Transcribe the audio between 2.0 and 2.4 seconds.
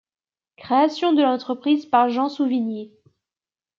Jean